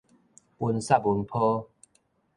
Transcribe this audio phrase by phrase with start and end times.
[0.03, 0.03] 歕
[0.81, 1.67] 雪文泡